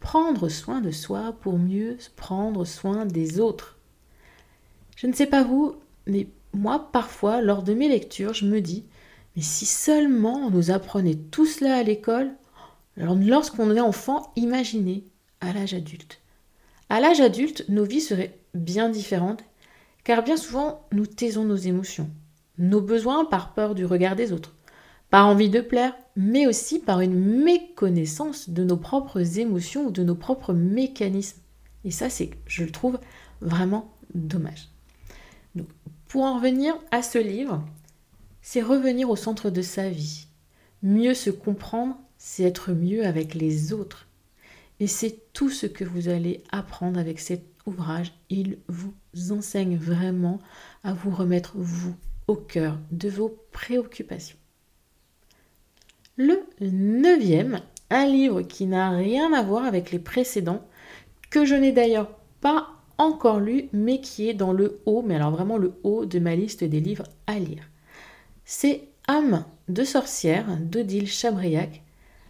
Prendre 0.00 0.48
soin 0.48 0.80
de 0.80 0.90
soi 0.90 1.36
pour 1.40 1.56
mieux 1.56 1.98
prendre 2.16 2.64
soin 2.64 3.06
des 3.06 3.38
autres. 3.38 3.78
Je 4.96 5.06
ne 5.06 5.12
sais 5.12 5.26
pas 5.26 5.44
vous, 5.44 5.76
mais 6.06 6.28
moi, 6.52 6.90
parfois, 6.92 7.40
lors 7.40 7.62
de 7.62 7.74
mes 7.74 7.88
lectures, 7.88 8.34
je 8.34 8.46
me 8.46 8.60
dis, 8.60 8.84
mais 9.36 9.42
si 9.42 9.66
seulement 9.66 10.46
on 10.46 10.50
nous 10.50 10.70
apprenait 10.70 11.16
tout 11.16 11.46
cela 11.46 11.76
à 11.76 11.82
l'école, 11.82 12.32
lorsqu'on 12.96 13.74
est 13.74 13.80
enfant, 13.80 14.32
imaginez 14.36 15.04
à 15.40 15.52
l'âge 15.52 15.74
adulte. 15.74 16.20
À 16.88 17.00
l'âge 17.00 17.20
adulte, 17.20 17.64
nos 17.68 17.84
vies 17.84 18.00
seraient 18.00 18.38
bien 18.54 18.88
différentes, 18.88 19.42
car 20.04 20.22
bien 20.22 20.36
souvent, 20.36 20.86
nous 20.92 21.06
taisons 21.06 21.44
nos 21.44 21.56
émotions, 21.56 22.10
nos 22.58 22.80
besoins 22.80 23.24
par 23.24 23.54
peur 23.54 23.74
du 23.74 23.84
regard 23.84 24.16
des 24.16 24.32
autres, 24.32 24.54
par 25.10 25.26
envie 25.26 25.48
de 25.50 25.60
plaire, 25.60 25.94
mais 26.14 26.46
aussi 26.46 26.78
par 26.78 27.00
une 27.00 27.42
méconnaissance 27.42 28.50
de 28.50 28.62
nos 28.62 28.76
propres 28.76 29.38
émotions 29.38 29.86
ou 29.86 29.90
de 29.90 30.04
nos 30.04 30.14
propres 30.14 30.52
mécanismes. 30.52 31.40
Et 31.84 31.90
ça, 31.90 32.10
c'est, 32.10 32.30
je 32.46 32.64
le 32.64 32.70
trouve, 32.70 32.98
vraiment 33.40 33.92
dommage. 34.14 34.73
Pour 36.14 36.22
en 36.22 36.36
revenir 36.36 36.78
à 36.92 37.02
ce 37.02 37.18
livre, 37.18 37.60
c'est 38.40 38.62
revenir 38.62 39.10
au 39.10 39.16
centre 39.16 39.50
de 39.50 39.62
sa 39.62 39.90
vie. 39.90 40.28
Mieux 40.80 41.12
se 41.12 41.28
comprendre, 41.28 41.98
c'est 42.18 42.44
être 42.44 42.70
mieux 42.70 43.04
avec 43.04 43.34
les 43.34 43.72
autres. 43.72 44.06
Et 44.78 44.86
c'est 44.86 45.18
tout 45.32 45.50
ce 45.50 45.66
que 45.66 45.82
vous 45.82 46.08
allez 46.08 46.44
apprendre 46.52 47.00
avec 47.00 47.18
cet 47.18 47.42
ouvrage. 47.66 48.12
Il 48.30 48.58
vous 48.68 48.94
enseigne 49.32 49.76
vraiment 49.76 50.38
à 50.84 50.92
vous 50.92 51.10
remettre, 51.10 51.54
vous, 51.56 51.96
au 52.28 52.36
cœur 52.36 52.78
de 52.92 53.08
vos 53.08 53.36
préoccupations. 53.50 54.38
Le 56.16 56.46
neuvième, 56.60 57.60
un 57.90 58.06
livre 58.06 58.42
qui 58.42 58.66
n'a 58.66 58.90
rien 58.90 59.32
à 59.32 59.42
voir 59.42 59.64
avec 59.64 59.90
les 59.90 59.98
précédents, 59.98 60.64
que 61.30 61.44
je 61.44 61.56
n'ai 61.56 61.72
d'ailleurs 61.72 62.16
pas 62.40 62.73
encore 62.98 63.40
lu, 63.40 63.68
mais 63.72 64.00
qui 64.00 64.28
est 64.28 64.34
dans 64.34 64.52
le 64.52 64.80
haut, 64.86 65.02
mais 65.02 65.16
alors 65.16 65.30
vraiment 65.30 65.56
le 65.56 65.74
haut 65.82 66.06
de 66.06 66.18
ma 66.18 66.36
liste 66.36 66.64
des 66.64 66.80
livres 66.80 67.04
à 67.26 67.38
lire. 67.38 67.68
C'est 68.44 68.88
Âme 69.06 69.44
de 69.68 69.84
sorcière 69.84 70.46
d'Odile 70.60 71.08
Chabriac, 71.08 71.82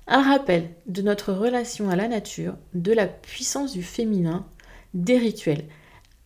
un 0.07 0.23
rappel 0.23 0.71
de 0.87 1.03
notre 1.03 1.33
relation 1.33 1.89
à 1.89 1.97
la 1.97 2.09
nature, 2.09 2.57
de 2.75 2.93
la 2.93 3.07
puissance 3.07 3.73
du 3.73 3.83
féminin, 3.83 4.47
des 4.93 5.19
rituels. 5.19 5.65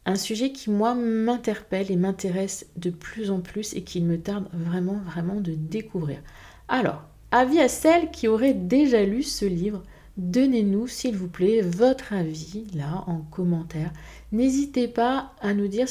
Un 0.07 0.17
sujet 0.17 0.53
qui, 0.53 0.71
moi, 0.71 0.95
m'interpelle 0.95 1.91
et 1.91 1.97
m'intéresse 1.97 2.67
de 2.77 2.91
plus 2.91 3.31
en 3.31 3.41
plus 3.41 3.75
et 3.75 3.83
qu'il 3.83 4.05
me 4.05 4.19
tarde 4.19 4.49
vraiment, 4.53 5.01
vraiment 5.05 5.41
de 5.41 5.53
découvrir. 5.53 6.19
Alors, 6.67 7.03
avis 7.31 7.61
à 7.61 7.69
celles 7.69 8.11
qui 8.11 8.27
auraient 8.27 8.55
déjà 8.55 9.05
lu 9.05 9.23
ce 9.23 9.45
livre, 9.45 9.83
Donnez-nous, 10.19 10.89
s'il 10.89 11.17
vous 11.17 11.29
plaît, 11.29 11.63
votre 11.63 12.13
avis 12.13 12.67
là 12.75 13.05
en 13.07 13.21
commentaire. 13.21 13.93
N'hésitez 14.33 14.89
pas 14.89 15.33
à 15.41 15.55
nous 15.55 15.69
dire 15.69 15.87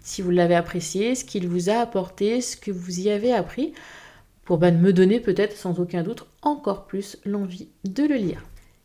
si 0.00 0.22
vous 0.22 0.30
l'avez 0.30 0.54
apprécié, 0.54 1.14
ce 1.14 1.24
qu'il 1.24 1.46
vous 1.46 1.68
a 1.68 1.74
apporté, 1.74 2.40
ce 2.40 2.56
que 2.56 2.70
vous 2.70 3.00
y 3.00 3.10
avez 3.10 3.32
appris, 3.32 3.74
pour 4.44 4.56
bah, 4.56 4.70
me 4.70 4.94
donner 4.94 5.20
peut-être 5.20 5.54
sans 5.54 5.80
aucun 5.80 6.02
doute 6.02 6.26
encore 6.40 6.86
plus 6.86 7.18
l'envie 7.26 7.68
de 7.84 8.04
le 8.04 8.14
lire. 8.14 8.42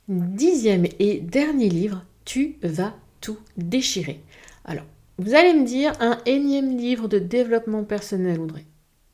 Dixième 0.10 0.86
et 1.00 1.22
dernier 1.22 1.70
livre, 1.70 2.04
Tu 2.26 2.58
vas 2.62 2.94
tout 3.22 3.38
déchirer. 3.56 4.20
Alors, 4.66 4.86
vous 5.18 5.34
allez 5.34 5.54
me 5.54 5.66
dire 5.66 5.94
un 6.02 6.18
énième 6.26 6.78
livre 6.78 7.08
de 7.08 7.20
développement 7.20 7.86
personnel, 7.86 8.42
Audrey? 8.42 8.66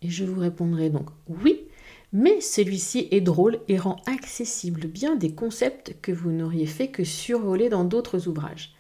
Et 0.02 0.10
je 0.10 0.26
vous 0.26 0.40
répondrai 0.40 0.90
donc 0.90 1.10
oui, 1.28 1.62
mais 2.12 2.42
celui-ci 2.42 3.08
est 3.12 3.22
drôle 3.22 3.60
et 3.68 3.78
rend 3.78 3.98
accessible 4.06 4.88
bien 4.88 5.16
des 5.16 5.34
concepts 5.34 5.96
que 6.02 6.12
vous 6.12 6.32
n'auriez 6.32 6.66
fait 6.66 6.90
que 6.90 7.04
survoler 7.04 7.70
dans 7.70 7.84
d'autres 7.84 8.28
ouvrages. 8.28 8.74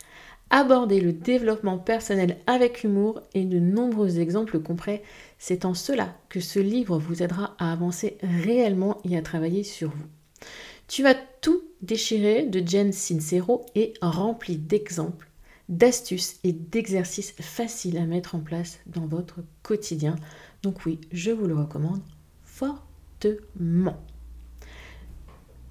Abordez 0.52 1.00
le 1.00 1.14
développement 1.14 1.78
personnel 1.78 2.38
avec 2.48 2.84
humour 2.84 3.22
et 3.36 3.46
de 3.46 3.60
nombreux 3.60 4.20
exemples 4.20 4.60
concrets, 4.60 5.04
c'est 5.38 5.64
en 5.64 5.76
cela 5.76 6.16
que 6.28 6.40
ce 6.40 6.60
livre 6.60 6.98
vous 6.98 7.22
aidera 7.22 7.56
à 7.60 7.72
avancer 7.72 8.18
réellement 8.24 8.98
et 9.04 9.16
à 9.16 9.22
travailler 9.22 9.64
sur 9.64 9.90
vous. 9.90 10.48
Tu 10.88 11.04
vas 11.04 11.14
tout 11.14 11.62
déchirer 11.84 12.48
de 12.48 12.68
Jen 12.68 12.92
Sincero 12.92 13.64
est 13.76 13.94
rempli 14.02 14.58
d'exemples, 14.58 15.30
d'astuces 15.70 16.40
et 16.44 16.52
d'exercices 16.52 17.36
faciles 17.40 18.00
à 18.00 18.06
mettre 18.06 18.34
en 18.34 18.40
place 18.40 18.80
dans 18.88 19.06
votre 19.06 19.42
quotidien. 19.62 20.16
Donc 20.64 20.84
oui, 20.88 21.00
je 21.12 21.30
vous 21.30 21.46
le 21.46 21.56
recommande 21.56 22.02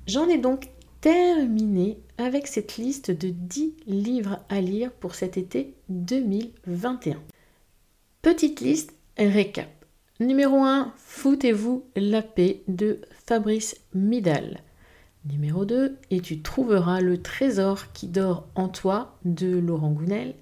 J'en 0.07 0.29
ai 0.29 0.39
donc 0.39 0.69
terminé 1.01 1.99
avec 2.17 2.47
cette 2.47 2.77
liste 2.77 3.11
de 3.11 3.29
10 3.31 3.75
livres 3.87 4.41
à 4.49 4.61
lire 4.61 4.91
pour 4.93 5.15
cet 5.15 5.37
été 5.37 5.75
2021. 5.89 7.21
Petite 8.23 8.61
liste 8.61 8.95
récap. 9.17 9.69
Numéro 10.21 10.65
1, 10.65 10.93
Foutez-vous 10.97 11.85
la 11.95 12.23
paix 12.23 12.63
de 12.67 13.01
Fabrice 13.27 13.77
Midal. 13.95 14.63
Numéro 15.31 15.65
2, 15.65 15.97
Et 16.11 16.21
tu 16.21 16.43
trouveras 16.43 17.01
le 17.01 17.23
trésor 17.23 17.93
qui 17.93 18.09
dort 18.09 18.49
en 18.55 18.69
toi 18.69 19.19
de 19.25 19.59
Laurent 19.59 19.93
Gounel. 19.93 20.35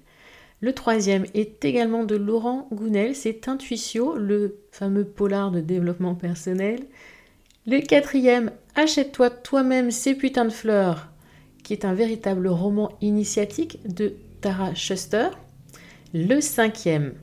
Le 0.61 0.73
troisième 0.73 1.25
est 1.33 1.63
également 1.65 2.03
de 2.03 2.15
Laurent 2.15 2.67
Gounel, 2.71 3.15
c'est 3.15 3.47
Intuitio, 3.47 4.15
le 4.15 4.57
fameux 4.71 5.05
polar 5.05 5.51
de 5.51 5.61
développement 5.61 6.15
personnel. 6.15 6.79
Le 7.67 7.79
quatrième, 7.79 8.51
Achète-toi 8.77 9.31
toi-même 9.31 9.89
ces 9.89 10.13
putains 10.13 10.45
de 10.45 10.51
fleurs, 10.51 11.07
qui 11.63 11.73
est 11.73 11.83
un 11.83 11.95
véritable 11.95 12.47
roman 12.47 12.91
initiatique 13.01 13.79
de 13.91 14.13
Tara 14.39 14.75
Schuster. 14.75 15.29
Le 16.13 16.39
cinquième, 16.41 17.15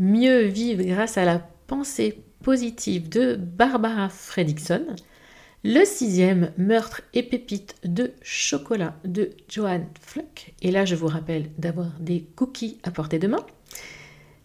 Mieux 0.00 0.42
vivre 0.42 0.82
grâce 0.82 1.16
à 1.16 1.24
la 1.24 1.38
pensée 1.68 2.24
positive 2.42 3.08
de 3.08 3.36
Barbara 3.36 4.08
Fredrickson. 4.08 4.84
Le 5.64 5.84
sixième, 5.84 6.52
Meurtre 6.58 7.02
et 7.12 7.22
pépites 7.22 7.74
de 7.84 8.12
chocolat 8.22 8.94
de 9.04 9.30
Joanne 9.48 9.86
Fluck. 10.00 10.54
Et 10.62 10.70
là, 10.70 10.84
je 10.84 10.94
vous 10.94 11.08
rappelle 11.08 11.50
d'avoir 11.58 11.88
des 11.98 12.24
cookies 12.36 12.78
à 12.84 12.90
portée 12.90 13.18
de 13.18 13.26
main. 13.26 13.44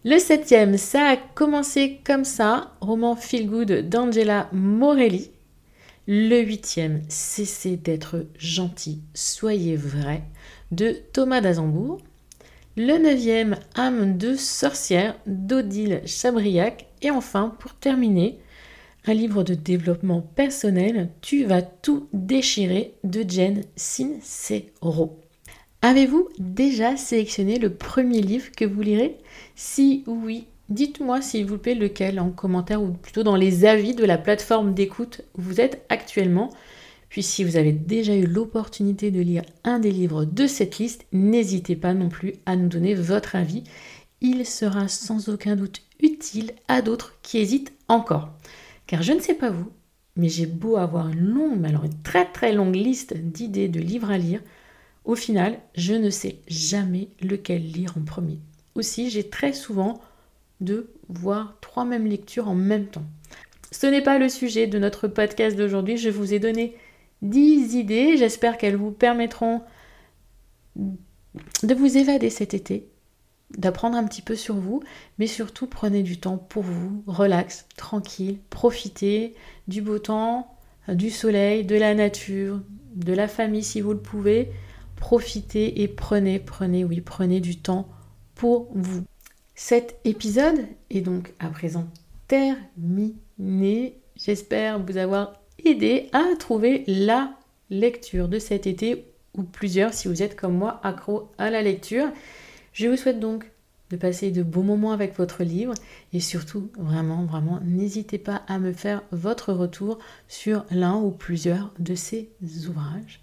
Le 0.04 0.18
septième, 0.18 0.78
Ça 0.78 1.10
a 1.10 1.18
commencé 1.18 2.00
comme 2.04 2.24
ça, 2.24 2.74
roman 2.82 3.16
feel 3.16 3.48
good 3.48 3.88
d'Angela 3.88 4.50
Morelli. 4.52 5.30
Le 6.08 6.42
huitième, 6.42 7.04
Cessez 7.08 7.78
d'être 7.78 8.26
gentil, 8.40 9.04
soyez 9.14 9.76
vrai 9.76 10.24
de 10.72 10.96
Thomas 11.14 11.42
d'Azembourg. 11.42 12.00
Le 12.78 12.98
neuvième, 12.98 13.58
Âme 13.76 14.18
de 14.18 14.36
sorcière 14.36 15.16
d'Odile 15.28 16.02
Chabriac. 16.06 16.88
Et 17.04 17.12
enfin, 17.12 17.56
pour 17.60 17.76
terminer, 17.76 18.40
un 19.06 19.14
livre 19.14 19.44
de 19.44 19.56
développement 19.56 20.22
personnel, 20.22 21.10
Tu 21.22 21.46
vas 21.46 21.62
tout 21.62 22.08
déchirer 22.14 22.94
de 23.04 23.26
Jen 23.28 23.64
Sincero. 23.76 25.20
Avez-vous 25.82 26.30
déjà 26.38 26.96
sélectionné 26.96 27.58
le 27.58 27.74
premier 27.74 28.22
livre 28.22 28.52
que 28.56 28.66
vous 28.66 28.82
lirez? 28.82 29.18
Si 29.56 30.04
oui, 30.06 30.46
dites-moi 30.70 31.22
s'il 31.22 31.48
vous 31.48 31.58
plaît 31.58 31.74
lequel 31.74 32.20
en 32.20 32.30
commentaire 32.30 32.84
ou 32.84 32.90
plutôt 32.90 33.24
dans 33.24 33.36
les 33.36 33.66
avis 33.66 33.96
de 33.96 34.06
la 34.06 34.20
plateforme 34.20 34.76
d'écoute 34.76 35.22
où 35.36 35.42
vous 35.42 35.60
êtes 35.60 35.84
actuellement. 35.90 36.52
Puis 37.10 37.24
si 37.24 37.44
vous 37.44 37.58
avez 37.58 37.72
déjà 37.72 38.16
eu 38.16 38.28
l'opportunité 38.28 39.10
de 39.10 39.20
lire 39.20 39.44
un 39.64 39.80
des 39.80 39.92
livres 39.92 40.24
de 40.24 40.46
cette 40.46 40.78
liste, 40.78 41.06
n'hésitez 41.12 41.76
pas 41.76 41.96
non 41.96 42.10
plus 42.10 42.36
à 42.46 42.56
nous 42.56 42.70
donner 42.70 42.94
votre 42.94 43.36
avis. 43.36 43.64
Il 44.22 44.46
sera 44.46 44.88
sans 44.88 45.30
aucun 45.30 45.56
doute 45.56 45.82
utile 46.00 46.54
à 46.68 46.84
d'autres 46.84 47.16
qui 47.24 47.40
hésitent 47.40 47.74
encore. 47.88 48.30
Car 48.92 49.04
je 49.04 49.14
ne 49.14 49.22
sais 49.22 49.36
pas 49.36 49.50
vous, 49.50 49.72
mais 50.18 50.28
j'ai 50.28 50.46
beau 50.46 50.76
avoir 50.76 51.08
une 51.08 51.22
longue, 51.22 51.58
mais 51.58 51.70
alors 51.70 51.86
une 51.86 52.02
très 52.04 52.30
très 52.30 52.52
longue 52.52 52.76
liste 52.76 53.16
d'idées 53.16 53.70
de 53.70 53.80
livres 53.80 54.12
à 54.12 54.18
lire, 54.18 54.42
au 55.06 55.16
final, 55.16 55.58
je 55.76 55.94
ne 55.94 56.10
sais 56.10 56.40
jamais 56.50 57.08
lequel 57.22 57.62
lire 57.62 57.94
en 57.98 58.02
premier. 58.02 58.40
Aussi, 58.76 59.10
j'ai 59.10 59.30
très 59.30 59.54
souvent 59.54 60.02
deux, 60.60 60.92
voire 61.08 61.56
trois 61.62 61.86
mêmes 61.86 62.06
lectures 62.06 62.50
en 62.50 62.54
même 62.54 62.88
temps. 62.88 63.06
Ce 63.72 63.88
n'est 63.88 64.04
pas 64.04 64.20
le 64.20 64.28
sujet 64.28 64.68
de 64.68 64.78
notre 64.78 65.08
podcast 65.08 65.56
d'aujourd'hui. 65.56 65.96
Je 65.96 66.10
vous 66.10 66.34
ai 66.34 66.40
donné 66.40 66.76
10 67.22 67.76
idées. 67.76 68.18
J'espère 68.18 68.58
qu'elles 68.58 68.76
vous 68.76 68.92
permettront 68.92 69.62
de 70.76 71.74
vous 71.74 71.96
évader 71.98 72.30
cet 72.30 72.54
été, 72.54 72.90
d'apprendre 73.58 73.98
un 73.98 74.04
petit 74.06 74.22
peu 74.22 74.36
sur 74.36 74.56
vous, 74.56 74.82
mais 75.18 75.28
surtout 75.28 75.68
prenez 75.68 76.04
du 76.04 76.20
temps 76.20 76.38
pour 76.38 76.64
vous, 76.64 77.04
relax, 77.08 77.66
tranquille, 77.78 78.40
profitez 78.50 79.36
du 79.68 79.82
beau 79.82 80.00
temps, 80.00 80.56
du 80.88 81.10
soleil, 81.10 81.66
de 81.66 81.76
la 81.76 81.94
nature, 81.94 82.62
de 82.96 83.14
la 83.14 83.28
famille 83.28 83.64
si 83.64 83.82
vous 83.82 83.94
le 83.94 84.00
pouvez. 84.00 84.52
Profitez 84.96 85.82
et 85.82 85.88
prenez, 85.88 86.40
prenez, 86.40 86.84
oui, 86.86 87.02
prenez 87.02 87.40
du 87.40 87.58
temps 87.58 87.90
pour 88.36 88.70
vous. 88.76 89.04
Cet 89.56 90.00
épisode 90.06 90.60
est 90.90 91.02
donc 91.02 91.34
à 91.40 91.48
présent 91.48 91.88
terminé. 92.28 94.00
J'espère 94.16 94.80
vous 94.80 94.98
avoir 94.98 95.34
aidé 95.66 96.10
à 96.14 96.24
trouver 96.38 96.84
la 96.88 97.34
lecture 97.70 98.28
de 98.28 98.40
cet 98.40 98.68
été 98.68 99.12
ou 99.36 99.44
plusieurs 99.44 99.94
si 99.94 100.08
vous 100.08 100.22
êtes 100.22 100.36
comme 100.36 100.58
moi 100.58 100.80
accro 100.84 101.32
à 101.38 101.50
la 101.50 101.62
lecture. 101.62 102.08
Je 102.74 102.88
vous 102.88 102.98
souhaite 102.98 103.20
donc 103.20 103.52
de 103.90 103.98
passer 103.98 104.32
de 104.32 104.44
beaux 104.44 104.64
moments 104.64 104.94
avec 104.94 105.18
votre 105.18 105.44
livre 105.44 105.74
et 106.14 106.22
surtout 106.22 106.70
vraiment 106.78 107.26
vraiment 107.26 107.60
n'hésitez 107.66 108.18
pas 108.18 108.44
à 108.48 108.58
me 108.58 108.72
faire 108.72 109.04
votre 109.12 109.52
retour 109.52 110.00
sur 110.30 110.66
l'un 110.72 110.96
ou 110.96 111.12
plusieurs 111.12 111.74
de 111.80 111.96
ces 111.96 112.30
ouvrages. 112.70 113.22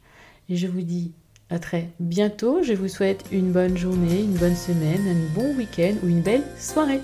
Et 0.51 0.57
je 0.57 0.67
vous 0.67 0.83
dis 0.83 1.13
à 1.51 1.59
très 1.59 1.89
bientôt, 1.99 2.63
je 2.63 2.75
vous 2.75 2.89
souhaite 2.89 3.25
une 3.33 3.53
bonne 3.53 3.77
journée, 3.77 4.21
une 4.21 4.37
bonne 4.37 4.57
semaine, 4.57 5.01
un 5.09 5.35
bon 5.35 5.55
week-end 5.57 5.95
ou 6.03 6.09
une 6.09 6.21
belle 6.21 6.45
soirée. 6.59 7.01